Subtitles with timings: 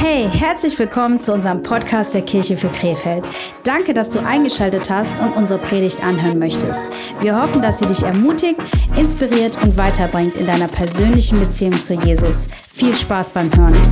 [0.00, 3.26] Hey, herzlich willkommen zu unserem Podcast der Kirche für Krefeld.
[3.64, 6.84] Danke, dass du eingeschaltet hast und unsere Predigt anhören möchtest.
[7.20, 8.60] Wir hoffen, dass sie dich ermutigt,
[8.96, 12.46] inspiriert und weiterbringt in deiner persönlichen Beziehung zu Jesus.
[12.72, 13.82] Viel Spaß beim Hören.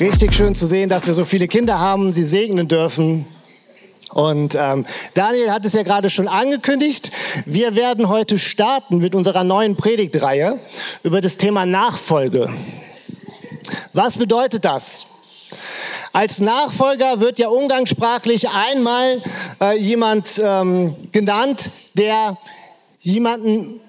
[0.00, 3.26] Richtig schön zu sehen, dass wir so viele Kinder haben, sie segnen dürfen.
[4.10, 7.12] Und ähm, Daniel hat es ja gerade schon angekündigt.
[7.44, 10.58] Wir werden heute starten mit unserer neuen Predigtreihe
[11.02, 12.48] über das Thema Nachfolge.
[13.92, 15.06] Was bedeutet das?
[16.12, 19.22] Als Nachfolger wird ja umgangssprachlich einmal
[19.60, 22.38] äh, jemand ähm, genannt, der
[23.00, 23.80] jemanden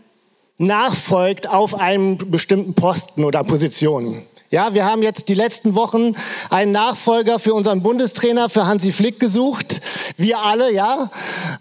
[0.57, 4.21] nachfolgt auf einem bestimmten Posten oder Position.
[4.51, 6.15] Ja, wir haben jetzt die letzten Wochen
[6.49, 9.79] einen Nachfolger für unseren Bundestrainer, für Hansi Flick gesucht.
[10.17, 11.11] Wir alle, ja.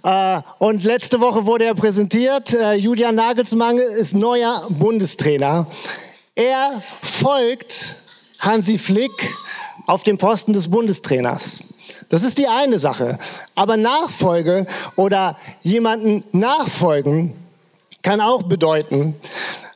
[0.02, 2.54] Äh, und letzte Woche wurde er präsentiert.
[2.54, 5.66] Äh, Julian Nagelsmann ist neuer Bundestrainer.
[6.34, 8.07] Er folgt
[8.38, 9.12] Hansi Flick
[9.86, 11.74] auf dem Posten des Bundestrainers.
[12.08, 13.18] Das ist die eine Sache.
[13.54, 17.34] Aber Nachfolge oder jemanden nachfolgen
[18.02, 19.16] kann auch bedeuten,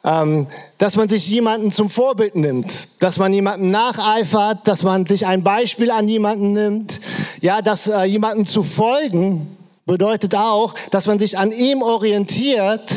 [0.05, 0.47] ähm,
[0.79, 5.43] dass man sich jemanden zum Vorbild nimmt, dass man jemanden nacheifert, dass man sich ein
[5.43, 7.01] Beispiel an jemanden nimmt.
[7.41, 12.91] Ja, dass äh, jemanden zu folgen bedeutet auch, dass man sich an ihm orientiert,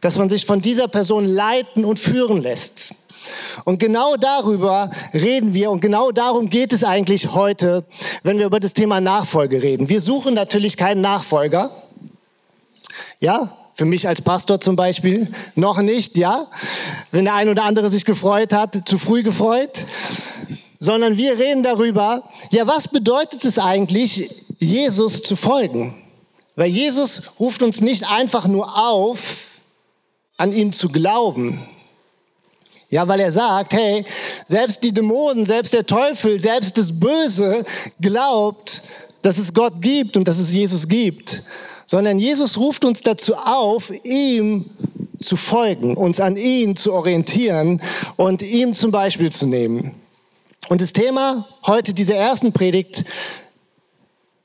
[0.00, 2.94] dass man sich von dieser Person leiten und führen lässt.
[3.64, 7.84] Und genau darüber reden wir und genau darum geht es eigentlich heute,
[8.22, 9.88] wenn wir über das Thema Nachfolge reden.
[9.88, 11.70] Wir suchen natürlich keinen Nachfolger.
[13.18, 16.48] Ja, für mich als Pastor zum Beispiel noch nicht, ja.
[17.12, 19.86] Wenn der ein oder andere sich gefreut hat, zu früh gefreut.
[20.78, 25.94] Sondern wir reden darüber, ja, was bedeutet es eigentlich, Jesus zu folgen?
[26.56, 29.48] Weil Jesus ruft uns nicht einfach nur auf,
[30.36, 31.66] an ihm zu glauben.
[32.90, 34.04] Ja, weil er sagt, hey,
[34.46, 37.64] selbst die Dämonen, selbst der Teufel, selbst das Böse
[38.00, 38.82] glaubt,
[39.22, 41.42] dass es Gott gibt und dass es Jesus gibt
[41.90, 44.70] sondern Jesus ruft uns dazu auf, ihm
[45.18, 47.82] zu folgen, uns an ihn zu orientieren
[48.14, 49.96] und ihm zum Beispiel zu nehmen.
[50.68, 53.02] Und das Thema heute dieser ersten Predigt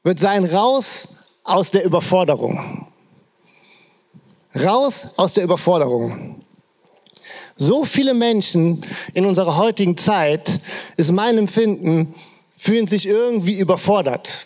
[0.02, 2.88] wird sein, raus aus der Überforderung.
[4.60, 6.44] Raus aus der Überforderung.
[7.58, 10.60] So viele Menschen in unserer heutigen Zeit,
[10.98, 12.14] ist mein Empfinden,
[12.58, 14.46] fühlen sich irgendwie überfordert.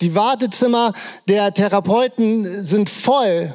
[0.00, 0.92] Die Wartezimmer
[1.26, 3.52] der Therapeuten sind voll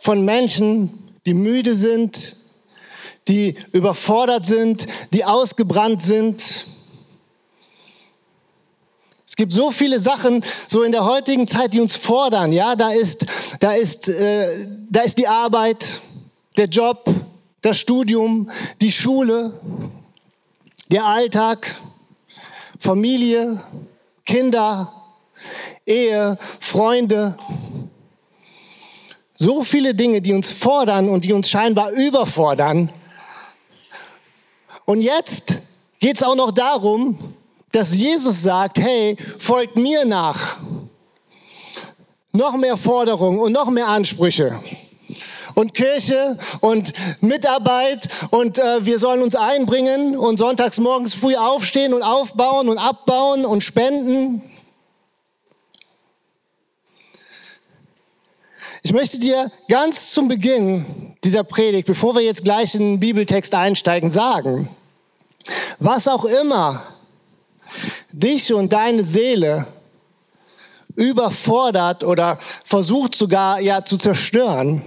[0.00, 2.36] von Menschen, die müde sind,
[3.28, 6.66] die überfordert sind, die ausgebrannt sind.
[9.26, 12.52] Es gibt so viele Sachen so in der heutigen Zeit, die uns fordern.
[12.52, 13.24] Ja, da ist,
[13.60, 16.02] da ist, äh, da ist die Arbeit,
[16.56, 17.04] der Job,
[17.60, 18.50] das Studium,
[18.80, 19.52] die Schule,
[20.90, 21.80] der Alltag,
[22.78, 23.60] Familie,
[24.24, 24.92] Kinder,
[25.84, 27.36] Ehe, Freunde.
[29.34, 32.90] So viele Dinge, die uns fordern und die uns scheinbar überfordern.
[34.84, 35.58] Und jetzt
[35.98, 37.18] geht es auch noch darum,
[37.72, 40.58] dass Jesus sagt, hey, folgt mir nach.
[42.32, 44.60] Noch mehr Forderungen und noch mehr Ansprüche.
[45.56, 51.94] Und Kirche und Mitarbeit und äh, wir sollen uns einbringen und sonntags morgens früh aufstehen
[51.94, 54.42] und aufbauen und abbauen und spenden.
[58.82, 63.54] Ich möchte dir ganz zum Beginn dieser Predigt, bevor wir jetzt gleich in den Bibeltext
[63.54, 64.68] einsteigen, sagen,
[65.78, 66.82] was auch immer
[68.12, 69.66] dich und deine Seele
[70.96, 74.82] überfordert oder versucht sogar ja zu zerstören,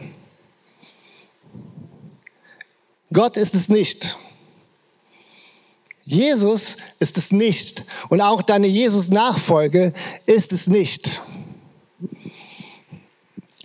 [3.12, 4.18] Gott ist es nicht.
[6.06, 7.84] Jesus ist es nicht.
[8.10, 9.94] Und auch deine Jesus-Nachfolge
[10.26, 11.22] ist es nicht.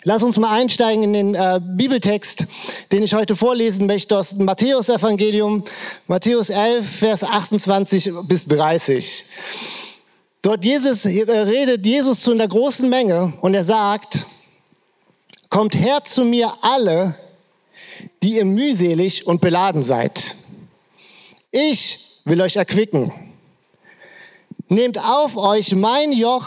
[0.06, 2.46] Lass uns mal einsteigen in den äh, Bibeltext,
[2.92, 5.64] den ich heute vorlesen möchte aus dem Matthäus-Evangelium,
[6.06, 9.24] Matthäus 11, Vers 28 bis 30.
[10.42, 14.26] Dort Jesus, äh, redet Jesus zu einer großen Menge und er sagt,
[15.48, 17.14] kommt her zu mir alle,
[18.22, 20.34] die ihr mühselig und beladen seid.
[21.50, 23.12] Ich will euch erquicken.
[24.68, 26.46] Nehmt auf euch mein Joch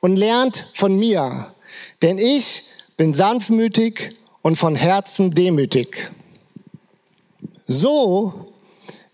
[0.00, 1.54] und lernt von mir,
[2.02, 2.62] denn ich
[2.96, 6.10] bin sanftmütig und von Herzen demütig.
[7.66, 8.52] So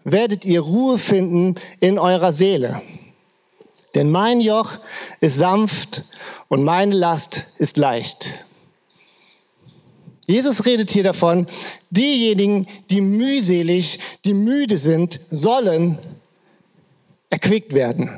[0.04, 2.80] werdet ihr Ruhe finden in eurer Seele.
[3.94, 4.72] Denn mein Joch
[5.20, 6.02] ist sanft
[6.48, 8.44] und meine Last ist leicht.
[10.26, 11.46] Jesus redet hier davon,
[11.90, 15.98] diejenigen, die mühselig, die müde sind, sollen
[17.30, 18.10] erquickt werden.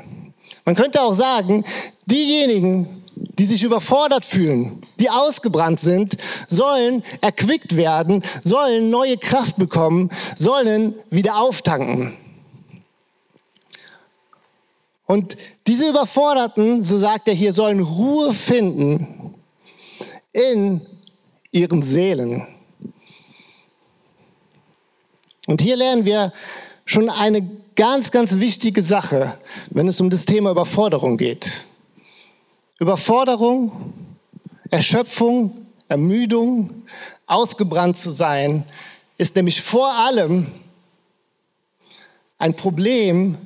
[0.65, 1.65] Man könnte auch sagen,
[2.05, 6.17] diejenigen, die sich überfordert fühlen, die ausgebrannt sind,
[6.47, 12.13] sollen erquickt werden, sollen neue Kraft bekommen, sollen wieder auftanken.
[15.05, 19.33] Und diese Überforderten, so sagt er hier, sollen Ruhe finden
[20.31, 20.81] in
[21.51, 22.47] ihren Seelen.
[25.47, 26.31] Und hier lernen wir
[26.85, 27.41] schon eine
[27.75, 29.37] ganz, ganz wichtige Sache,
[29.71, 31.63] wenn es um das Thema Überforderung geht.
[32.79, 33.93] Überforderung,
[34.69, 36.83] Erschöpfung, Ermüdung,
[37.25, 38.63] ausgebrannt zu sein,
[39.17, 40.47] ist nämlich vor allem
[42.37, 43.37] ein Problem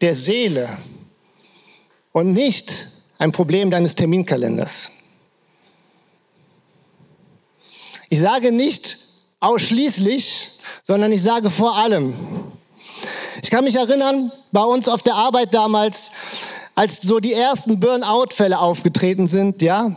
[0.00, 0.68] der Seele
[2.12, 2.88] und nicht
[3.18, 4.90] ein Problem deines Terminkalenders.
[8.12, 8.98] Ich sage nicht
[9.40, 10.50] ausschließlich,
[10.82, 12.12] sondern ich sage vor allem.
[13.42, 16.10] Ich kann mich erinnern, bei uns auf der Arbeit damals,
[16.74, 19.96] als so die ersten Burnout-Fälle aufgetreten sind, ja,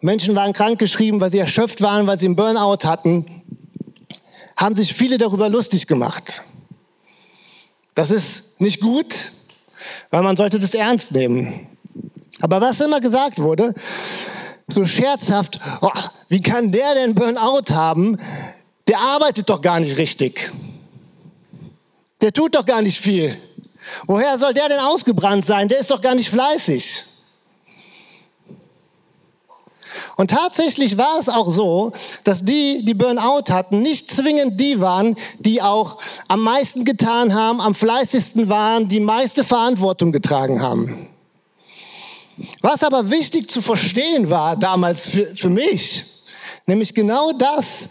[0.00, 3.26] Menschen waren krankgeschrieben, weil sie erschöpft waren, weil sie einen Burnout hatten,
[4.56, 6.40] haben sich viele darüber lustig gemacht.
[7.94, 9.32] Das ist nicht gut,
[10.08, 11.66] weil man sollte das ernst nehmen.
[12.40, 13.74] Aber was immer gesagt wurde,
[14.68, 15.90] so scherzhaft, oh,
[16.28, 18.18] wie kann der denn Burnout haben?
[18.88, 20.50] Der arbeitet doch gar nicht richtig.
[22.20, 23.36] Der tut doch gar nicht viel.
[24.06, 25.68] Woher soll der denn ausgebrannt sein?
[25.68, 27.04] Der ist doch gar nicht fleißig.
[30.16, 31.92] Und tatsächlich war es auch so,
[32.24, 37.60] dass die, die Burnout hatten, nicht zwingend die waren, die auch am meisten getan haben,
[37.60, 41.08] am fleißigsten waren, die meiste Verantwortung getragen haben.
[42.60, 46.04] Was aber wichtig zu verstehen war damals für, für mich,
[46.66, 47.88] nämlich genau das,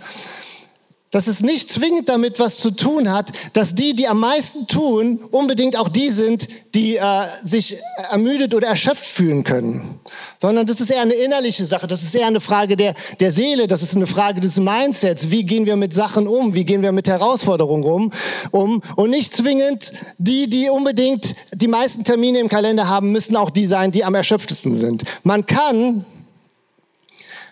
[1.15, 5.17] dass es nicht zwingend damit was zu tun hat, dass die, die am meisten tun,
[5.31, 7.77] unbedingt auch die sind, die äh, sich
[8.11, 9.97] ermüdet oder erschöpft fühlen können.
[10.41, 13.67] Sondern das ist eher eine innerliche Sache, das ist eher eine Frage der, der Seele,
[13.67, 15.31] das ist eine Frage des Mindsets.
[15.31, 16.53] Wie gehen wir mit Sachen um?
[16.53, 18.11] Wie gehen wir mit Herausforderungen um?
[18.51, 18.81] um?
[18.97, 23.67] Und nicht zwingend die, die unbedingt die meisten Termine im Kalender haben, müssen auch die
[23.67, 25.03] sein, die am erschöpftesten sind.
[25.23, 26.05] Man kann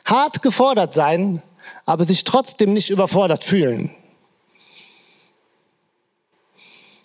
[0.04, 1.42] hart gefordert sein,
[1.86, 3.92] aber sich trotzdem nicht überfordert fühlen.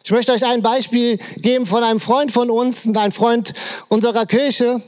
[0.05, 3.53] Ich möchte euch ein Beispiel geben von einem Freund von uns und ein Freund
[3.89, 4.81] unserer Kirche.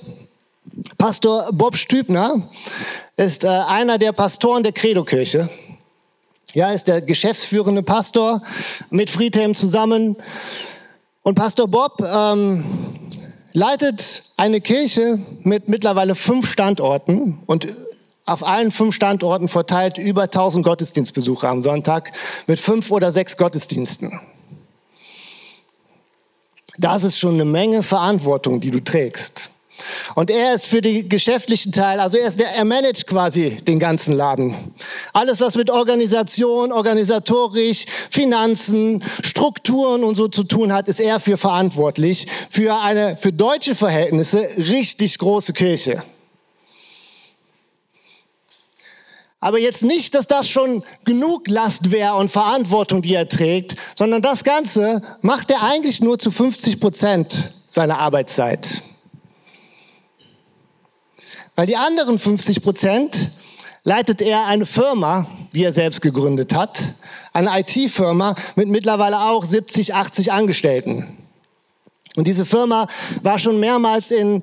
[0.97, 2.49] Pastor Bob Stübner
[3.17, 5.51] ist äh, einer der Pastoren der Credo-Kirche.
[6.55, 8.41] Ja, ist der geschäftsführende Pastor
[8.89, 10.17] mit Friedhelm zusammen.
[11.23, 12.65] Und Pastor Bob ähm,
[13.53, 17.77] leitet eine Kirche mit mittlerweile fünf Standorten und
[18.27, 22.13] auf allen fünf Standorten verteilt über 1000 Gottesdienstbesucher am Sonntag
[22.47, 24.21] mit fünf oder sechs Gottesdiensten.
[26.79, 29.51] Das ist schon eine Menge Verantwortung, die du trägst.
[30.15, 33.79] Und er ist für den geschäftlichen Teil, also er, ist der, er managt quasi den
[33.79, 34.55] ganzen Laden.
[35.13, 41.37] Alles, was mit Organisation, organisatorisch, Finanzen, Strukturen und so zu tun hat, ist er für
[41.37, 42.27] verantwortlich.
[42.51, 46.03] Für eine, für deutsche Verhältnisse richtig große Kirche.
[49.41, 54.21] Aber jetzt nicht, dass das schon genug Last wäre und Verantwortung, die er trägt, sondern
[54.21, 58.83] das Ganze macht er eigentlich nur zu 50 Prozent seiner Arbeitszeit.
[61.57, 63.31] Weil die anderen 50 Prozent
[63.83, 66.95] leitet er eine Firma, die er selbst gegründet hat,
[67.33, 71.07] eine IT-Firma mit mittlerweile auch 70, 80 Angestellten.
[72.17, 72.89] Und diese Firma
[73.23, 74.43] war schon mehrmals in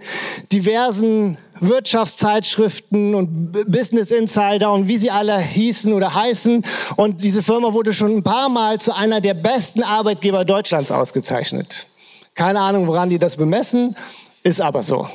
[0.53, 6.63] diversen Wirtschaftszeitschriften und Business Insider und wie sie alle hießen oder heißen.
[6.95, 11.87] Und diese Firma wurde schon ein paar Mal zu einer der besten Arbeitgeber Deutschlands ausgezeichnet.
[12.35, 13.97] Keine Ahnung, woran die das bemessen,
[14.43, 15.09] ist aber so.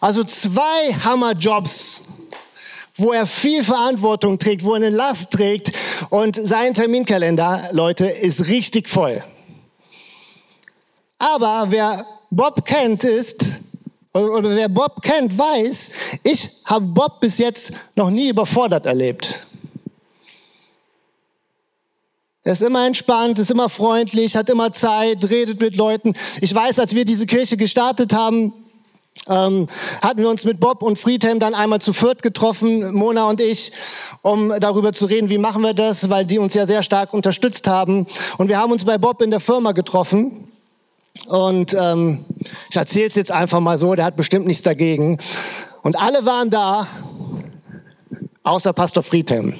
[0.00, 2.04] Also zwei Hammerjobs,
[2.96, 5.72] wo er viel Verantwortung trägt, wo er eine Last trägt
[6.08, 9.22] und sein Terminkalender, Leute, ist richtig voll.
[11.18, 13.46] Aber wer Bob kennt, ist,
[14.12, 15.90] oder wer Bob kennt, weiß,
[16.22, 19.46] ich habe Bob bis jetzt noch nie überfordert erlebt.
[22.42, 26.14] Er ist immer entspannt, ist immer freundlich, hat immer Zeit, redet mit Leuten.
[26.40, 28.52] Ich weiß, als wir diese Kirche gestartet haben,
[29.28, 29.66] ähm,
[30.00, 33.72] hatten wir uns mit Bob und Friedhelm dann einmal zu viert getroffen, Mona und ich,
[34.22, 37.66] um darüber zu reden, wie machen wir das, weil die uns ja sehr stark unterstützt
[37.66, 38.06] haben.
[38.38, 40.45] Und wir haben uns bei Bob in der Firma getroffen.
[41.28, 42.24] Und ähm,
[42.70, 45.18] ich erzähle es jetzt einfach mal so, der hat bestimmt nichts dagegen.
[45.82, 46.86] Und alle waren da,
[48.42, 49.54] außer Pastor Friedhelm.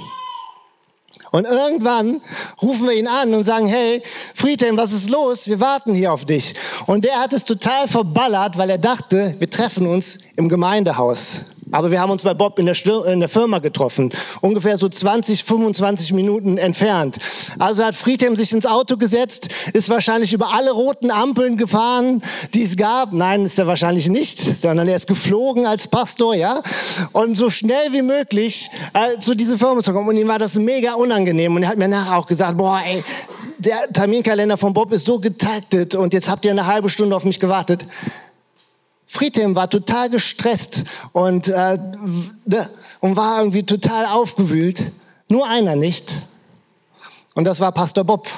[1.32, 2.22] Und irgendwann
[2.62, 4.02] rufen wir ihn an und sagen, hey,
[4.34, 5.48] Friedhelm, was ist los?
[5.48, 6.54] Wir warten hier auf dich.
[6.86, 11.55] Und der hat es total verballert, weil er dachte, wir treffen uns im Gemeindehaus.
[11.76, 12.74] Aber wir haben uns bei Bob in der,
[13.06, 17.18] in der, Firma getroffen, ungefähr so 20, 25 Minuten entfernt.
[17.58, 22.22] Also hat Friedhelm sich ins Auto gesetzt, ist wahrscheinlich über alle roten Ampeln gefahren,
[22.54, 23.12] die es gab.
[23.12, 26.62] Nein, ist er wahrscheinlich nicht, sondern er ist geflogen als Pastor, ja.
[27.12, 30.08] Und so schnell wie möglich äh, zu dieser Firma zu kommen.
[30.08, 31.56] Und ihm war das mega unangenehm.
[31.56, 33.04] Und er hat mir nachher auch gesagt, boah, ey,
[33.58, 37.24] der Terminkalender von Bob ist so getaktet und jetzt habt ihr eine halbe Stunde auf
[37.24, 37.86] mich gewartet.
[39.06, 41.78] Friedhelm war total gestresst und, äh,
[43.00, 44.92] und war irgendwie total aufgewühlt.
[45.28, 46.22] Nur einer nicht.
[47.34, 48.28] Und das war Pastor Bob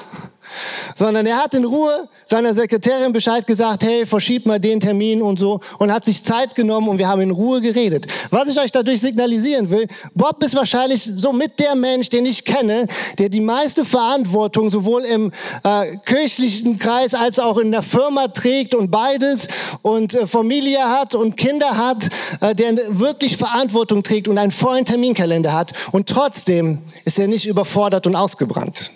[0.95, 5.39] sondern er hat in Ruhe seiner Sekretärin Bescheid gesagt, hey, verschieb mal den Termin und
[5.39, 8.07] so und hat sich Zeit genommen und wir haben in Ruhe geredet.
[8.29, 12.45] Was ich euch dadurch signalisieren will, Bob ist wahrscheinlich so mit der Mensch, den ich
[12.45, 12.87] kenne,
[13.17, 15.31] der die meiste Verantwortung sowohl im
[15.63, 19.47] äh, kirchlichen Kreis als auch in der Firma trägt und beides
[19.81, 22.09] und äh, Familie hat und Kinder hat,
[22.41, 27.47] äh, der wirklich Verantwortung trägt und einen vollen Terminkalender hat und trotzdem ist er nicht
[27.47, 28.91] überfordert und ausgebrannt.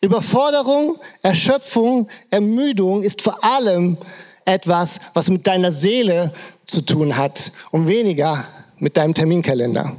[0.00, 3.96] Überforderung, Erschöpfung, Ermüdung ist vor allem
[4.44, 6.32] etwas, was mit deiner Seele
[6.66, 8.46] zu tun hat und weniger
[8.78, 9.96] mit deinem Terminkalender.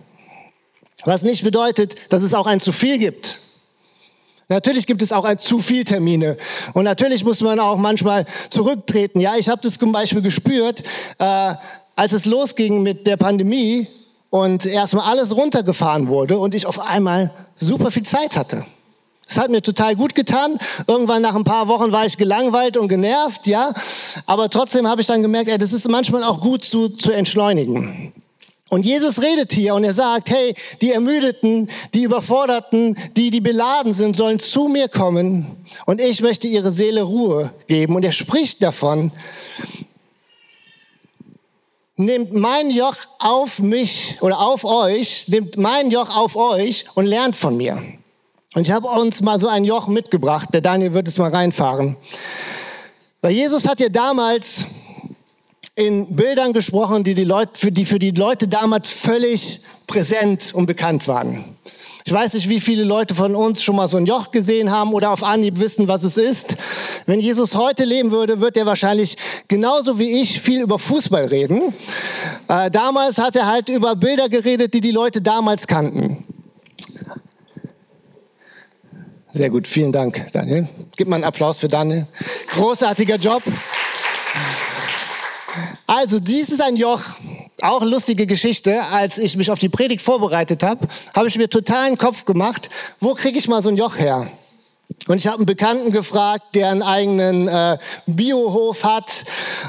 [1.06, 3.39] Was nicht bedeutet, dass es auch ein zu viel gibt.
[4.48, 6.36] Natürlich gibt es auch ein zu viel Termine
[6.74, 9.20] und natürlich muss man auch manchmal zurücktreten.
[9.20, 10.82] Ja, ich habe das zum Beispiel gespürt,
[11.20, 11.53] äh,
[11.96, 13.88] als es losging mit der Pandemie
[14.32, 18.63] und erstmal alles runtergefahren wurde und ich auf einmal super viel Zeit hatte.
[19.30, 20.58] Es hat mir total gut getan.
[20.88, 23.72] Irgendwann nach ein paar Wochen war ich gelangweilt und genervt, ja.
[24.26, 28.12] Aber trotzdem habe ich dann gemerkt, ey, das ist manchmal auch gut zu, zu entschleunigen.
[28.70, 33.94] Und Jesus redet hier und er sagt, hey, die Ermüdeten, die Überforderten, die, die beladen
[33.94, 35.46] sind, sollen zu mir kommen
[35.86, 37.96] und ich möchte ihre Seele Ruhe geben.
[37.96, 39.12] Und er spricht davon,
[41.98, 47.36] nehmt mein Joch auf mich oder auf euch, nehmt mein Joch auf euch und lernt
[47.36, 47.82] von mir.
[48.56, 50.50] Und ich habe uns mal so ein Joch mitgebracht.
[50.53, 51.96] Der Daniel wird es mal reinfahren.
[53.22, 54.65] Weil Jesus hat ja damals
[55.75, 60.65] in Bildern gesprochen, die, die Leute, für, die für die Leute damals völlig präsent und
[60.65, 61.44] bekannt waren.
[62.06, 64.94] Ich weiß nicht, wie viele Leute von uns schon mal so ein Joch gesehen haben
[64.94, 66.58] oder auf Anhieb wissen, was es ist.
[67.06, 69.15] Wenn Jesus heute leben würde, wird er wahrscheinlich
[69.48, 71.74] genauso wie ich viel über Fußball reden.
[72.48, 76.25] Äh, damals hat er halt über Bilder geredet, die die Leute damals kannten.
[79.32, 80.68] Sehr gut, vielen Dank, Daniel.
[80.96, 82.08] Gib mal einen Applaus für Daniel.
[82.50, 83.44] Großartiger Job.
[85.86, 87.02] Also, dies ist ein Joch.
[87.62, 88.84] Auch lustige Geschichte.
[88.84, 92.70] Als ich mich auf die Predigt vorbereitet habe, habe ich mir totalen Kopf gemacht,
[93.00, 94.28] wo kriege ich mal so ein Joch her?
[95.08, 97.77] Und ich habe einen Bekannten gefragt, der einen eigenen äh,
[98.08, 99.24] Biohof hat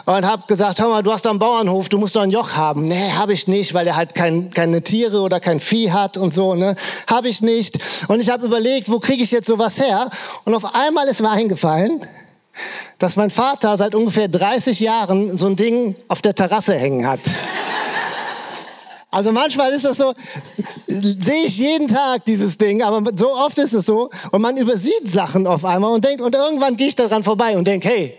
[0.06, 2.56] und habe gesagt, hör mal, du hast da einen Bauernhof, du musst doch ein Joch
[2.56, 2.88] haben.
[2.88, 6.32] Nee, habe ich nicht, weil er halt kein, keine Tiere oder kein Vieh hat und
[6.32, 6.54] so.
[6.54, 6.74] Ne,
[7.06, 7.78] habe ich nicht.
[8.08, 10.10] Und ich habe überlegt, wo kriege ich jetzt sowas her?
[10.44, 12.06] Und auf einmal ist mir eingefallen,
[12.98, 17.20] dass mein Vater seit ungefähr 30 Jahren so ein Ding auf der Terrasse hängen hat.
[19.10, 20.14] Also manchmal ist das so,
[20.86, 25.08] sehe ich jeden Tag dieses Ding, aber so oft ist es so und man übersieht
[25.08, 28.14] Sachen auf einmal und denkt, und irgendwann gehe ich daran vorbei und denke, hey,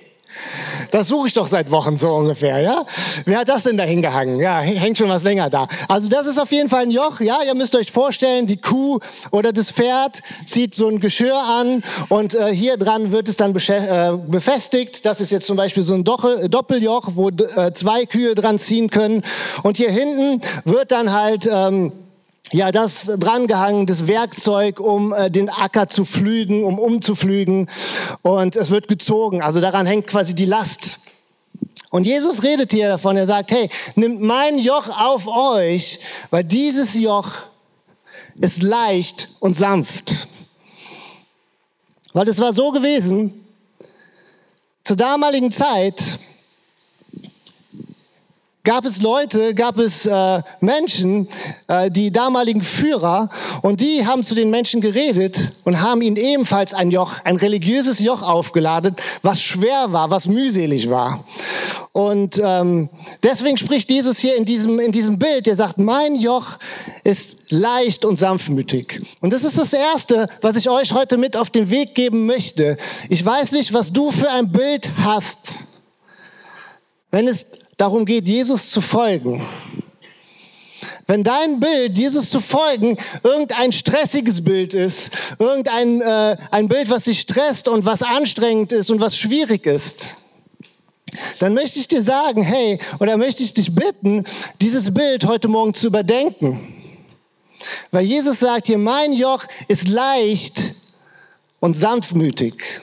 [0.92, 2.86] das suche ich doch seit Wochen so ungefähr, ja?
[3.26, 4.40] Wer hat das denn da hingehangen?
[4.40, 5.68] Ja, hängt schon was länger da.
[5.88, 7.40] Also das ist auf jeden Fall ein Joch, ja?
[7.46, 9.00] Ihr müsst euch vorstellen, die Kuh
[9.32, 13.56] oder das Pferd zieht so ein Geschirr an und äh, hier dran wird es dann
[13.56, 15.06] äh, befestigt.
[15.06, 18.90] Das ist jetzt zum Beispiel so ein Doppel Doppeljoch, wo äh, zwei Kühe dran ziehen
[18.90, 19.24] können.
[19.64, 21.50] Und hier hinten wird dann halt...
[21.52, 21.92] Ähm,
[22.52, 27.70] ja, das drangehangen, das Werkzeug, um äh, den Acker zu pflügen, um umzuflügen.
[28.22, 29.42] Und es wird gezogen.
[29.42, 31.00] Also daran hängt quasi die Last.
[31.92, 33.16] Und Jesus redet hier davon.
[33.16, 37.32] Er sagt, hey, nimmt mein Joch auf euch, weil dieses Joch
[38.36, 40.28] ist leicht und sanft.
[42.14, 43.46] Weil es war so gewesen,
[44.84, 46.20] zur damaligen Zeit,
[48.64, 51.28] gab es Leute, gab es äh, Menschen,
[51.68, 53.30] äh, die damaligen Führer,
[53.62, 58.00] und die haben zu den Menschen geredet und haben ihnen ebenfalls ein Joch, ein religiöses
[58.00, 61.24] Joch aufgeladen, was schwer war, was mühselig war.
[61.94, 62.90] Und ähm,
[63.24, 66.58] deswegen spricht Jesus hier in diesem, in diesem Bild, der sagt, mein Joch
[67.04, 69.02] ist leicht und sanftmütig.
[69.20, 72.78] Und das ist das Erste, was ich euch heute mit auf den Weg geben möchte.
[73.10, 75.60] Ich weiß nicht, was du für ein Bild hast.
[77.10, 77.46] Wenn es
[77.82, 79.44] darum geht, Jesus zu folgen.
[81.08, 87.06] Wenn dein Bild, Jesus zu folgen, irgendein stressiges Bild ist, irgendein äh, ein Bild, was
[87.06, 90.16] dich stresst und was anstrengend ist und was schwierig ist,
[91.40, 94.26] dann möchte ich dir sagen, hey, oder möchte ich dich bitten,
[94.62, 96.60] dieses Bild heute Morgen zu überdenken.
[97.90, 100.76] Weil Jesus sagt hier, mein Joch ist leicht
[101.60, 102.82] und sanftmütig.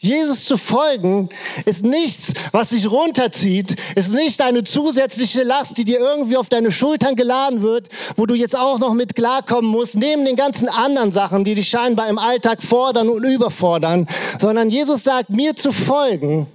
[0.00, 1.28] Jesus zu folgen
[1.64, 6.70] ist nichts, was sich runterzieht, ist nicht eine zusätzliche Last, die dir irgendwie auf deine
[6.70, 11.10] Schultern geladen wird, wo du jetzt auch noch mit klarkommen musst, neben den ganzen anderen
[11.10, 14.06] Sachen, die dich scheinbar im Alltag fordern und überfordern,
[14.38, 16.46] sondern Jesus sagt, mir zu folgen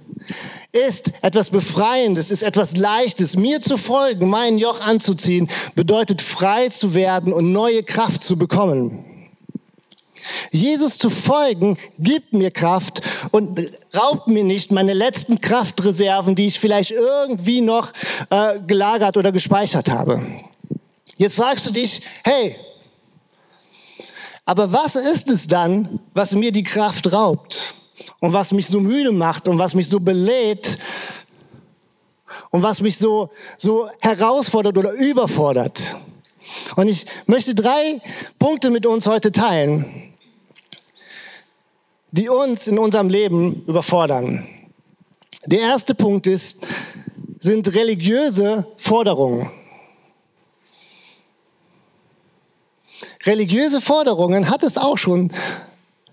[0.72, 3.36] ist etwas Befreiendes, ist etwas Leichtes.
[3.36, 9.13] Mir zu folgen, meinen Joch anzuziehen, bedeutet frei zu werden und neue Kraft zu bekommen.
[10.50, 13.00] Jesus zu folgen gibt mir Kraft
[13.30, 13.60] und
[13.94, 17.92] raubt mir nicht meine letzten Kraftreserven, die ich vielleicht irgendwie noch
[18.30, 20.22] äh, gelagert oder gespeichert habe.
[21.16, 22.56] Jetzt fragst du dich, hey,
[24.44, 27.74] aber was ist es dann, was mir die Kraft raubt
[28.20, 30.78] und was mich so müde macht und was mich so belädt
[32.50, 35.96] und was mich so, so herausfordert oder überfordert?
[36.76, 38.00] Und ich möchte drei
[38.38, 40.13] Punkte mit uns heute teilen
[42.14, 44.46] die uns in unserem Leben überfordern.
[45.46, 46.64] Der erste Punkt ist,
[47.40, 49.50] sind religiöse Forderungen.
[53.26, 55.32] Religiöse Forderungen hat es auch schon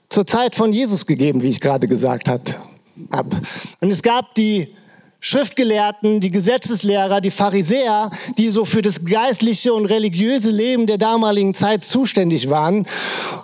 [0.10, 3.41] zur Zeit von Jesus gegeben, wie ich gerade gesagt habe.
[3.79, 4.75] Und es gab die
[5.23, 8.09] Schriftgelehrten, die Gesetzeslehrer, die Pharisäer,
[8.39, 12.87] die so für das geistliche und religiöse Leben der damaligen Zeit zuständig waren.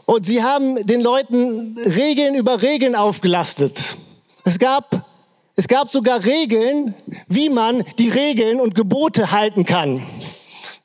[0.05, 3.95] Und sie haben den Leuten Regeln über Regeln aufgelastet.
[4.43, 5.05] Es gab,
[5.55, 6.95] es gab sogar Regeln,
[7.27, 10.01] wie man die Regeln und Gebote halten kann.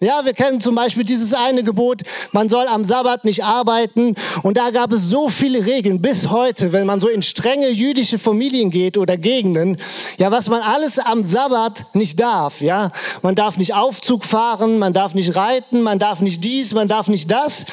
[0.02, 4.16] Ja, wir kennen zum Beispiel dieses eine Gebot, man soll am Sabbat nicht arbeiten.
[4.42, 8.18] Und da gab es so viele Regeln bis heute, wenn man so in strenge jüdische
[8.18, 9.76] Familien geht oder Gegenden.
[10.18, 12.62] Ja, was man alles am Sabbat nicht darf.
[12.62, 12.90] Ja,
[13.22, 17.06] man darf nicht Aufzug fahren, man darf nicht reiten, man darf nicht dies, man darf
[17.06, 17.64] nicht das.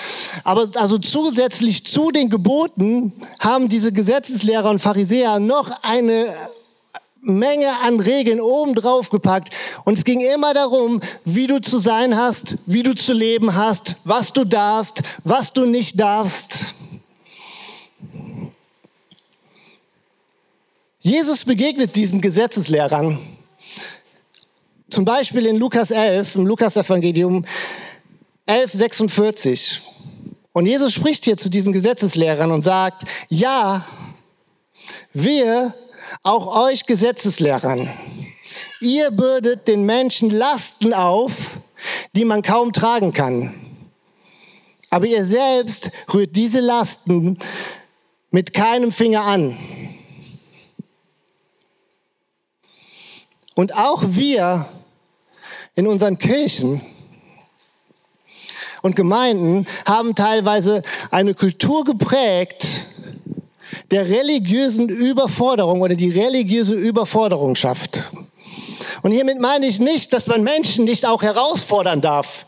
[0.43, 6.35] Aber also zusätzlich zu den Geboten haben diese Gesetzeslehrer und Pharisäer noch eine
[7.21, 9.49] Menge an Regeln oben drauf gepackt.
[9.85, 13.95] Und es ging immer darum, wie du zu sein hast, wie du zu leben hast,
[14.03, 16.73] was du darfst, was du nicht darfst.
[20.99, 23.19] Jesus begegnet diesen Gesetzeslehrern.
[24.89, 27.45] Zum Beispiel in Lukas 11, im Lukas-Evangelium
[28.45, 29.81] 11, 46.
[30.51, 33.85] Und Jesus spricht hier zu diesen Gesetzeslehrern und sagt, ja,
[35.13, 35.73] wir
[36.23, 37.89] auch euch Gesetzeslehrern.
[38.81, 41.31] Ihr bürdet den Menschen Lasten auf,
[42.13, 43.53] die man kaum tragen kann.
[44.89, 47.37] Aber ihr selbst rührt diese Lasten
[48.31, 49.57] mit keinem Finger an.
[53.55, 54.69] Und auch wir
[55.75, 56.81] in unseren Kirchen
[58.81, 62.65] und Gemeinden haben teilweise eine Kultur geprägt,
[63.91, 68.11] der religiösen Überforderung oder die religiöse Überforderung schafft.
[69.01, 72.45] Und hiermit meine ich nicht, dass man Menschen nicht auch herausfordern darf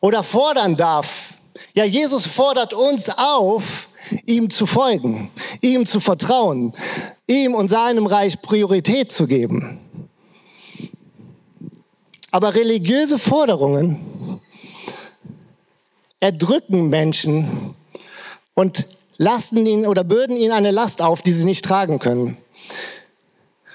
[0.00, 1.34] oder fordern darf.
[1.74, 3.88] Ja, Jesus fordert uns auf,
[4.24, 6.72] ihm zu folgen, ihm zu vertrauen,
[7.26, 9.80] ihm und seinem Reich Priorität zu geben.
[12.30, 14.40] Aber religiöse Forderungen
[16.20, 17.74] erdrücken Menschen
[18.54, 18.86] und
[19.18, 22.38] lasten ihnen oder bürden ihnen eine Last auf, die sie nicht tragen können.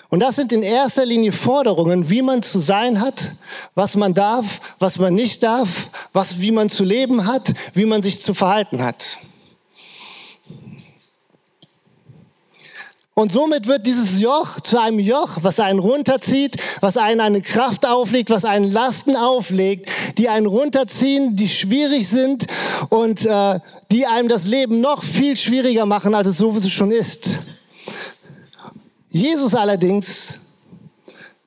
[0.09, 3.31] Und das sind in erster Linie Forderungen, wie man zu sein hat,
[3.73, 8.01] was man darf, was man nicht darf, was, wie man zu leben hat, wie man
[8.01, 9.17] sich zu verhalten hat.
[13.15, 17.85] Und somit wird dieses Joch zu einem Joch, was einen runterzieht, was einen eine Kraft
[17.85, 22.47] auflegt, was einen Lasten auflegt, die einen runterziehen, die schwierig sind
[22.89, 23.59] und äh,
[23.91, 27.37] die einem das Leben noch viel schwieriger machen, als es sowieso schon ist.
[29.09, 30.39] Jesus allerdings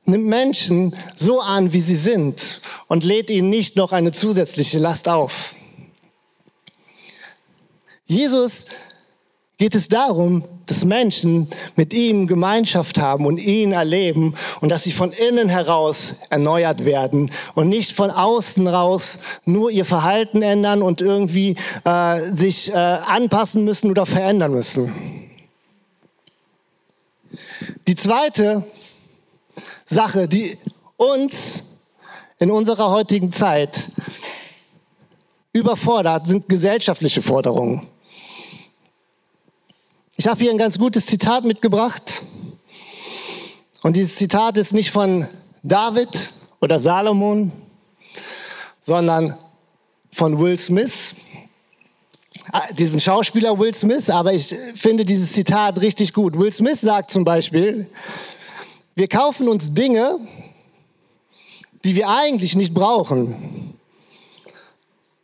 [0.04, 5.08] nimmt Menschen so an, wie sie sind und lädt ihnen nicht noch eine zusätzliche Last
[5.08, 5.56] auf.
[8.04, 8.66] Jesus
[9.58, 14.92] geht es darum, dass Menschen mit ihm Gemeinschaft haben und ihn erleben und dass sie
[14.92, 21.00] von innen heraus erneuert werden und nicht von außen raus nur ihr Verhalten ändern und
[21.00, 24.92] irgendwie äh, sich äh, anpassen müssen oder verändern müssen.
[27.88, 28.64] Die zweite
[29.86, 30.58] Sache, die
[30.96, 31.78] uns
[32.38, 33.88] in unserer heutigen Zeit
[35.52, 37.88] überfordert, sind gesellschaftliche Forderungen.
[40.18, 42.22] Ich habe hier ein ganz gutes Zitat mitgebracht.
[43.82, 45.28] Und dieses Zitat ist nicht von
[45.62, 47.52] David oder Salomon,
[48.80, 49.36] sondern
[50.10, 51.16] von Will Smith,
[52.50, 56.38] ah, diesen Schauspieler Will Smith, aber ich finde dieses Zitat richtig gut.
[56.38, 57.86] Will Smith sagt zum Beispiel,
[58.94, 60.18] wir kaufen uns Dinge,
[61.84, 63.76] die wir eigentlich nicht brauchen,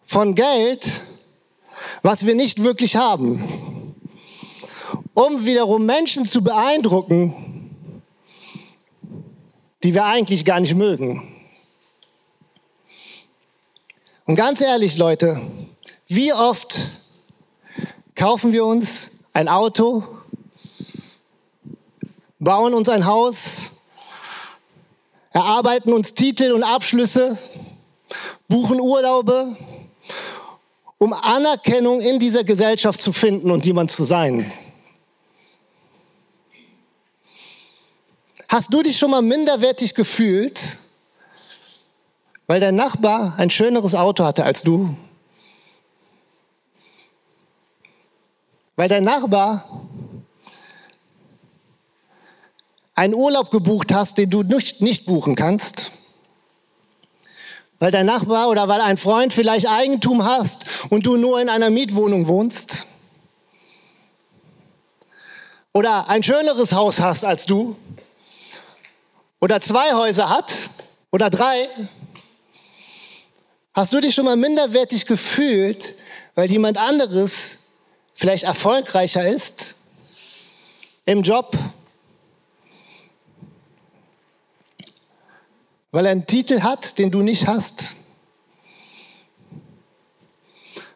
[0.04, 1.00] von Geld,
[2.02, 3.42] was wir nicht wirklich haben,
[5.14, 7.34] um wiederum Menschen zu beeindrucken,
[9.82, 11.22] die wir eigentlich gar nicht mögen.
[14.24, 15.40] Und ganz ehrlich, Leute,
[16.06, 16.88] wie oft
[18.14, 20.04] kaufen wir uns ein Auto,
[22.38, 23.86] bauen uns ein Haus,
[25.32, 27.36] erarbeiten uns Titel und Abschlüsse,
[28.48, 29.56] buchen Urlaube,
[30.98, 34.50] um Anerkennung in dieser Gesellschaft zu finden und jemand zu sein.
[38.52, 40.76] Hast du dich schon mal minderwertig gefühlt,
[42.46, 44.94] weil dein Nachbar ein schöneres Auto hatte als du?
[48.76, 49.64] Weil dein Nachbar
[52.94, 55.90] einen Urlaub gebucht hast, den du nicht, buchen kannst?
[57.78, 61.70] Weil dein Nachbar oder weil ein Freund vielleicht Eigentum hast und du nur in einer
[61.70, 62.84] Mietwohnung wohnst?
[65.72, 67.76] Oder ein schöneres Haus hast als du?
[69.42, 70.70] Oder zwei Häuser hat?
[71.10, 71.68] Oder drei?
[73.74, 75.96] Hast du dich schon mal minderwertig gefühlt,
[76.36, 77.72] weil jemand anderes
[78.14, 79.74] vielleicht erfolgreicher ist
[81.06, 81.58] im Job,
[85.90, 87.96] weil er einen Titel hat, den du nicht hast,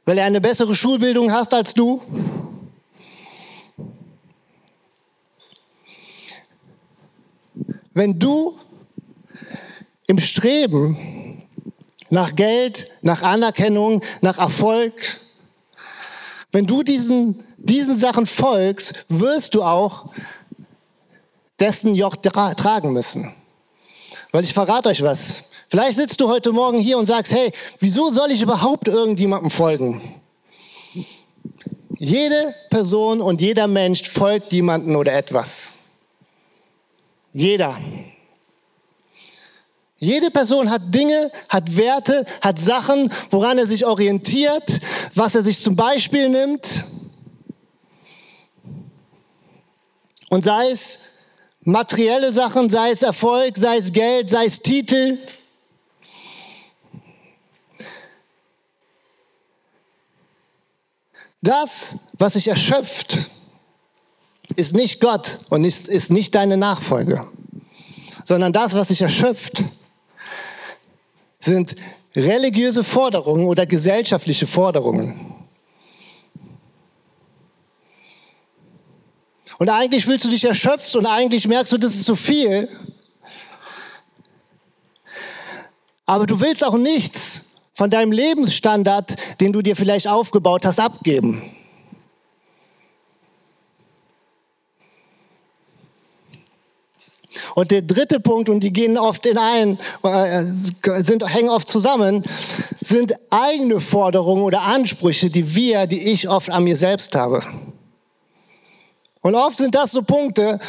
[0.04, 2.00] weil er eine bessere Schulbildung hast als du?
[7.96, 8.58] Wenn du
[10.06, 11.42] im Streben
[12.10, 14.92] nach Geld, nach Anerkennung, nach Erfolg.
[16.52, 20.12] Wenn du diesen, diesen Sachen folgst, wirst du auch
[21.58, 23.32] dessen Joch tra tragen müssen.
[24.30, 25.52] Weil ich verrate euch was.
[25.70, 30.02] Vielleicht sitzt du heute Morgen hier und sagst, hey, wieso soll ich überhaupt irgendjemandem folgen?
[31.96, 35.72] Jede Person und jeder Mensch folgt jemandem oder etwas.
[37.36, 37.78] Jeder.
[39.98, 44.80] Jede Person hat Dinge, hat Werte, hat Sachen, woran er sich orientiert,
[45.14, 46.86] was er sich zum Beispiel nimmt.
[50.30, 50.98] Und sei es
[51.60, 55.18] materielle Sachen, sei es Erfolg, sei es Geld, sei es Titel.
[61.42, 63.28] Das, was sich erschöpft,
[64.56, 67.26] ist nicht Gott und ist, ist nicht deine Nachfolge,
[68.24, 69.64] sondern das, was sich erschöpft,
[71.38, 71.76] sind
[72.14, 75.36] religiöse Forderungen oder gesellschaftliche Forderungen.
[79.58, 82.68] Und eigentlich fühlst du dich erschöpft und eigentlich merkst du, das ist zu viel.
[86.04, 87.42] Aber du willst auch nichts
[87.72, 91.42] von deinem Lebensstandard, den du dir vielleicht aufgebaut hast, abgeben.
[97.56, 100.42] Und der dritte Punkt, und die gehen oft in ein, äh,
[101.02, 102.22] sind, hängen oft zusammen,
[102.82, 107.40] sind eigene Forderungen oder Ansprüche, die wir, die ich oft an mir selbst habe.
[109.22, 110.60] Und oft sind das so Punkte,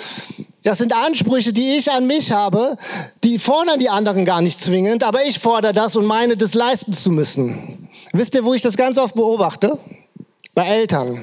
[0.63, 2.77] das sind Ansprüche, die ich an mich habe,
[3.21, 6.93] die fordern die anderen gar nicht zwingend, aber ich fordere das und meine, das leisten
[6.93, 7.89] zu müssen.
[8.13, 9.77] Wisst ihr, wo ich das ganz oft beobachte?
[10.55, 11.21] Bei Eltern.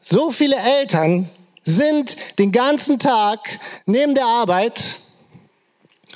[0.00, 1.30] So viele Eltern
[1.70, 4.98] sind den ganzen Tag neben der Arbeit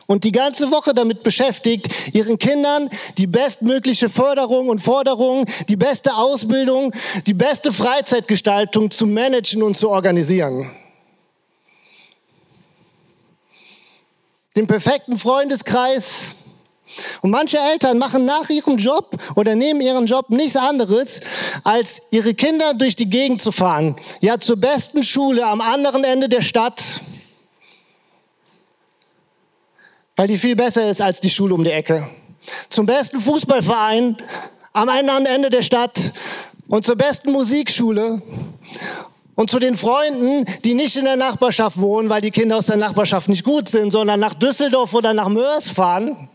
[0.07, 6.15] und die ganze Woche damit beschäftigt, ihren Kindern die bestmögliche Förderung und Forderung, die beste
[6.15, 6.93] Ausbildung,
[7.27, 10.71] die beste Freizeitgestaltung zu managen und zu organisieren.
[14.57, 16.35] Den perfekten Freundeskreis,
[17.23, 21.21] und manche Eltern machen nach ihrem Job oder neben ihrem Job nichts anderes,
[21.63, 23.97] als ihre Kinder durch die Gegend zu fahren.
[24.21, 26.83] Ja, zur besten Schule am anderen Ende der Stadt,
[30.17, 32.09] weil die viel besser ist als die Schule um die Ecke.
[32.69, 34.17] Zum besten Fußballverein
[34.73, 36.13] am anderen Ende der Stadt
[36.69, 38.23] und zur besten Musikschule
[39.37, 42.77] Und zu den Freunden, die nicht in der Nachbarschaft wohnen, weil die Kinder aus der
[42.77, 46.29] Nachbarschaft nicht gut sind, sondern nach Düsseldorf oder nach Mörs fahren,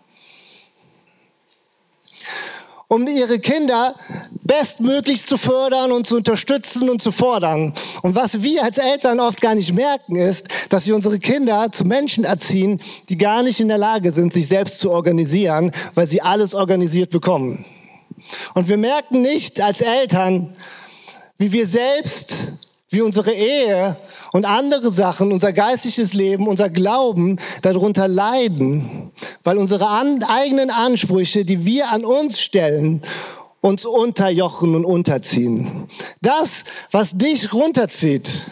[2.89, 3.95] um ihre Kinder
[4.41, 7.71] bestmöglich zu fördern und zu unterstützen und zu fordern.
[8.02, 11.86] Und was wir als Eltern oft gar nicht merken, ist, dass wir unsere Kinder zu
[11.86, 16.21] Menschen erziehen, die gar nicht in der Lage sind, sich selbst zu organisieren, weil sie
[16.21, 17.63] alles organisiert bekommen.
[18.56, 20.56] Und wir merken nicht als Eltern,
[21.38, 23.97] wie wir selbst, wie unsere Ehe
[24.32, 29.12] und andere Sachen, unser geistliches Leben, unser Glauben darunter leiden,
[29.43, 33.02] weil unsere an, eigenen Ansprüche, die wir an uns stellen,
[33.62, 35.88] uns unterjochen und unterziehen.
[36.21, 38.45] Das, was dich runterzieht,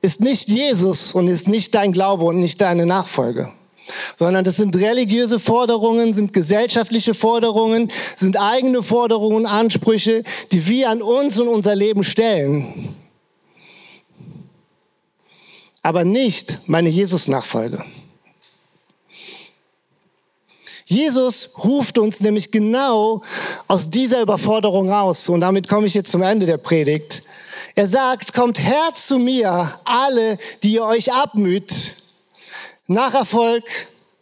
[0.00, 3.50] ist nicht Jesus und ist nicht dein Glaube und nicht deine Nachfolge
[4.16, 10.22] sondern das sind religiöse Forderungen, sind gesellschaftliche Forderungen, sind eigene Forderungen, Ansprüche,
[10.52, 12.94] die wir an uns und unser Leben stellen.
[15.82, 17.82] Aber nicht meine Jesus-Nachfolge.
[20.88, 23.20] Jesus ruft uns nämlich genau
[23.66, 25.28] aus dieser Überforderung raus.
[25.28, 27.22] Und damit komme ich jetzt zum Ende der Predigt.
[27.74, 31.94] Er sagt, kommt her zu mir, alle, die ihr euch abmüht
[32.88, 33.64] nach Erfolg,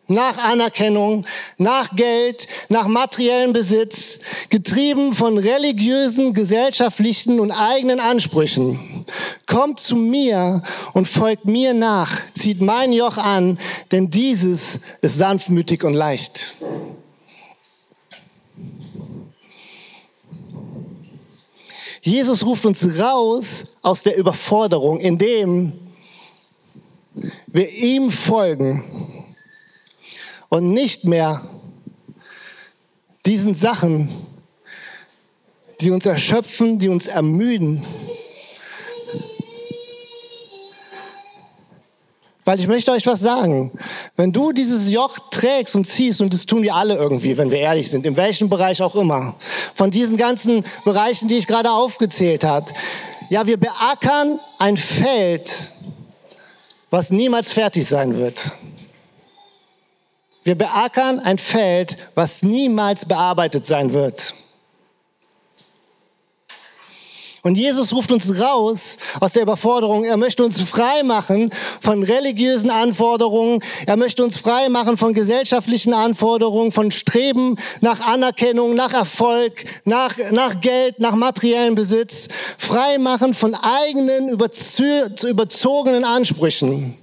[0.08, 1.24] nach Anerkennung,
[1.56, 9.04] nach Geld, nach materiellem Besitz, getrieben von religiösen, gesellschaftlichen und eigenen Ansprüchen.
[9.46, 13.58] Kommt zu mir und folgt mir nach, zieht mein Joch an,
[13.90, 16.54] denn dieses ist sanftmütig und leicht.
[22.02, 25.72] Jesus ruft uns raus aus der Überforderung, indem
[27.56, 28.84] wir ihm folgen
[30.48, 31.42] und nicht mehr
[33.24, 34.08] diesen Sachen,
[35.80, 37.82] die uns erschöpfen, die uns ermüden.
[42.44, 43.72] Weil ich möchte euch was sagen.
[44.14, 47.58] Wenn du dieses Joch trägst und ziehst, und das tun wir alle irgendwie, wenn wir
[47.58, 49.34] ehrlich sind, in welchem Bereich auch immer,
[49.74, 52.70] von diesen ganzen Bereichen, die ich gerade aufgezählt habe,
[53.30, 55.70] ja, wir beackern ein Feld,
[56.90, 58.52] was niemals fertig sein wird.
[60.44, 64.34] Wir beackern ein Feld, was niemals bearbeitet sein wird.
[67.46, 70.02] Und Jesus ruft uns raus aus der Überforderung.
[70.02, 73.62] Er möchte uns frei machen von religiösen Anforderungen.
[73.86, 80.16] Er möchte uns frei machen von gesellschaftlichen Anforderungen, von Streben nach Anerkennung, nach Erfolg, nach,
[80.32, 82.26] nach Geld, nach materiellem Besitz.
[82.58, 86.98] Frei machen von eigenen überzogenen Ansprüchen.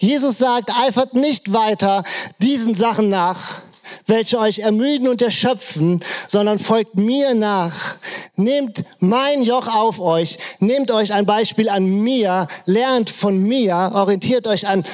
[0.00, 2.02] Jesus sagt, eifert nicht weiter
[2.42, 3.62] diesen Sachen nach,
[4.06, 7.96] welche euch ermüden und erschöpfen, sondern folgt mir nach.
[8.36, 14.46] Nehmt mein Joch auf euch, nehmt euch ein Beispiel an mir, lernt von mir, orientiert
[14.46, 14.84] euch an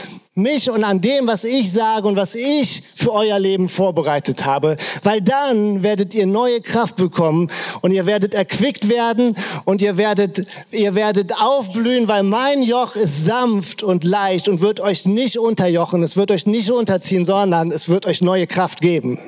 [0.40, 4.76] mich und an dem, was ich sage und was ich für euer Leben vorbereitet habe,
[5.03, 7.50] weil dann werdet ihr neue Kraft bekommen
[7.81, 13.24] und ihr werdet erquickt werden und ihr werdet, ihr werdet aufblühen, weil mein Joch ist
[13.24, 17.88] sanft und leicht und wird euch nicht unterjochen, es wird euch nicht unterziehen, sondern es
[17.88, 19.18] wird euch neue Kraft geben.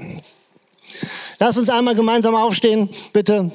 [1.39, 3.51] Lasst uns einmal gemeinsam aufstehen, bitte.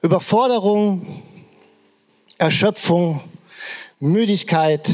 [0.00, 1.06] Überforderung,
[2.38, 3.20] Erschöpfung,
[4.00, 4.90] Müdigkeit,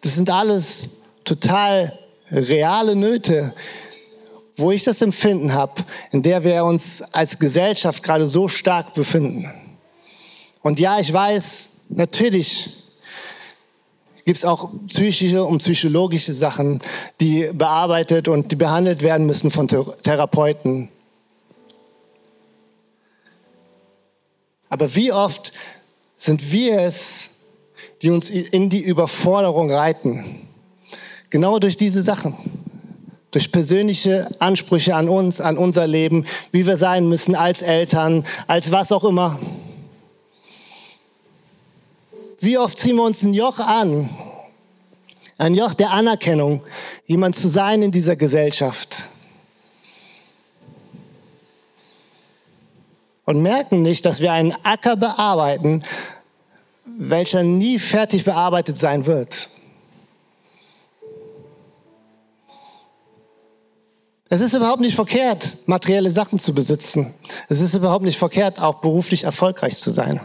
[0.00, 0.88] das sind alles
[1.24, 1.98] total
[2.30, 3.54] reale Nöte,
[4.56, 9.50] wo ich das Empfinden habe, in der wir uns als Gesellschaft gerade so stark befinden.
[10.62, 12.70] Und ja, ich weiß, natürlich
[14.24, 16.82] gibt es auch psychische und psychologische Sachen,
[17.20, 20.90] die bearbeitet und die behandelt werden müssen von Therapeuten.
[24.68, 25.52] Aber wie oft
[26.16, 27.30] sind wir es,
[28.02, 30.24] die uns in die Überforderung reiten.
[31.30, 32.34] Genau durch diese Sachen.
[33.30, 38.70] Durch persönliche Ansprüche an uns, an unser Leben, wie wir sein müssen als Eltern, als
[38.70, 39.38] was auch immer.
[42.40, 44.08] Wie oft ziehen wir uns ein Joch an?
[45.36, 46.62] Ein Joch der Anerkennung,
[47.06, 49.04] jemand zu sein in dieser Gesellschaft.
[53.24, 55.84] Und merken nicht, dass wir einen Acker bearbeiten,
[56.96, 59.48] welcher nie fertig bearbeitet sein wird.
[64.30, 67.14] Es ist überhaupt nicht verkehrt, materielle Sachen zu besitzen.
[67.48, 70.20] Es ist überhaupt nicht verkehrt, auch beruflich erfolgreich zu sein.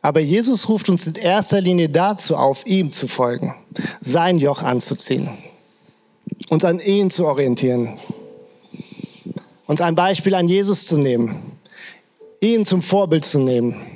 [0.00, 3.54] Aber Jesus ruft uns in erster Linie dazu auf, ihm zu folgen,
[4.00, 5.28] sein Joch anzuziehen,
[6.48, 7.98] uns an ihn zu orientieren,
[9.66, 11.58] uns ein Beispiel an Jesus zu nehmen,
[12.40, 13.93] ihn zum Vorbild zu nehmen.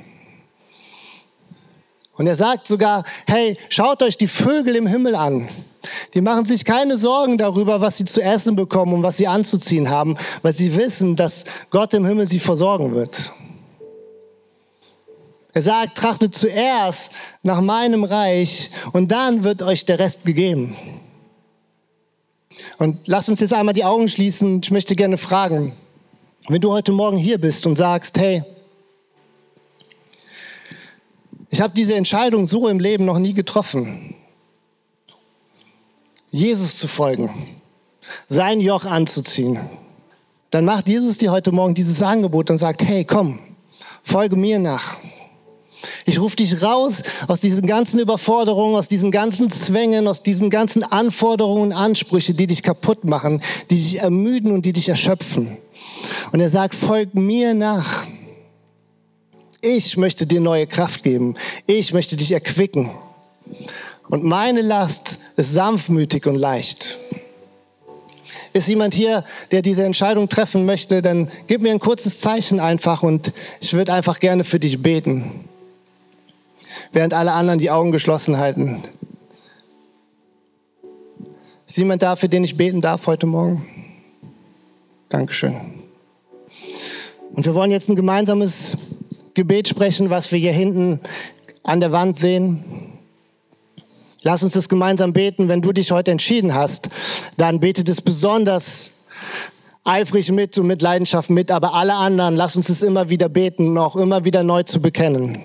[2.19, 5.47] Und er sagt sogar, hey, schaut euch die Vögel im Himmel an.
[6.13, 9.89] Die machen sich keine Sorgen darüber, was sie zu essen bekommen und was sie anzuziehen
[9.89, 13.31] haben, weil sie wissen, dass Gott im Himmel sie versorgen wird.
[15.53, 20.75] Er sagt, trachtet zuerst nach meinem Reich und dann wird euch der Rest gegeben.
[22.79, 24.59] Und lasst uns jetzt einmal die Augen schließen.
[24.61, 25.73] Ich möchte gerne fragen,
[26.49, 28.43] wenn du heute Morgen hier bist und sagst, hey,
[31.49, 34.15] ich habe diese Entscheidung so im Leben noch nie getroffen.
[36.31, 37.29] Jesus zu folgen,
[38.27, 39.59] sein Joch anzuziehen.
[40.51, 43.39] Dann macht Jesus dir heute Morgen dieses Angebot und sagt, hey, komm,
[44.03, 44.97] folge mir nach.
[46.05, 50.83] Ich rufe dich raus aus diesen ganzen Überforderungen, aus diesen ganzen Zwängen, aus diesen ganzen
[50.83, 55.57] Anforderungen und Ansprüche, die dich kaputt machen, die dich ermüden und die dich erschöpfen.
[56.31, 57.98] Und er sagt, folg mir nach.
[59.61, 61.35] Ich möchte dir neue Kraft geben.
[61.65, 62.91] Ich möchte dich erquicken.
[64.07, 66.97] Und meine Last ist sanftmütig und leicht.
[68.53, 73.03] Ist jemand hier, der diese Entscheidung treffen möchte, dann gib mir ein kurzes Zeichen einfach
[73.03, 75.45] und ich würde einfach gerne für dich beten
[76.91, 78.81] während alle anderen die Augen geschlossen halten.
[81.67, 83.67] Ist jemand da, für den ich beten darf heute Morgen?
[85.09, 85.55] Dankeschön.
[87.33, 88.77] Und wir wollen jetzt ein gemeinsames
[89.39, 90.99] Gebet sprechen, was wir hier hinten
[91.63, 92.61] an der Wand sehen.
[94.21, 95.47] Lass uns das gemeinsam beten.
[95.47, 96.89] Wenn du dich heute entschieden hast,
[97.37, 99.05] dann betet es besonders
[99.85, 101.51] eifrig mit und mit Leidenschaft mit.
[101.51, 105.41] Aber alle anderen, lass uns es immer wieder beten auch immer wieder neu zu bekennen.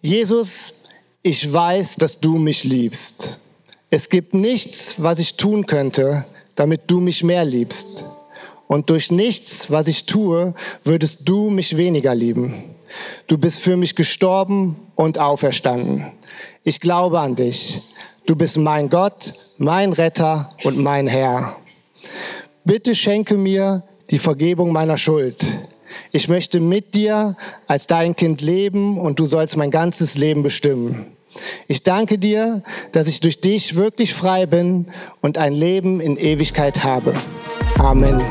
[0.00, 0.88] Jesus,
[1.22, 3.38] ich weiß, dass du mich liebst.
[3.90, 6.24] Es gibt nichts, was ich tun könnte,
[6.56, 8.06] damit du mich mehr liebst.
[8.66, 12.74] Und durch nichts, was ich tue, würdest du mich weniger lieben.
[13.26, 16.06] Du bist für mich gestorben und auferstanden.
[16.64, 17.82] Ich glaube an dich.
[18.26, 21.56] Du bist mein Gott, mein Retter und mein Herr.
[22.64, 25.44] Bitte schenke mir die Vergebung meiner Schuld.
[26.12, 31.06] Ich möchte mit dir als dein Kind leben und du sollst mein ganzes Leben bestimmen.
[31.66, 34.86] Ich danke dir, dass ich durch dich wirklich frei bin
[35.22, 37.14] und ein Leben in Ewigkeit habe.
[37.78, 38.22] Amen.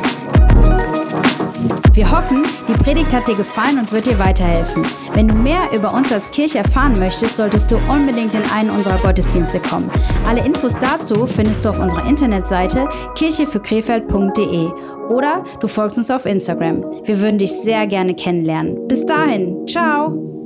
[1.94, 4.84] Wir hoffen, die Predigt hat dir gefallen und wird dir weiterhelfen.
[5.14, 8.98] Wenn du mehr über uns als Kirche erfahren möchtest, solltest du unbedingt in einen unserer
[9.00, 9.90] Gottesdienste kommen.
[10.28, 14.70] Alle Infos dazu findest du auf unserer Internetseite kirchefürkrefeld.de
[15.10, 16.84] oder du folgst uns auf Instagram.
[17.04, 18.88] Wir würden dich sehr gerne kennenlernen.
[18.88, 20.41] Bis dahin, ciao!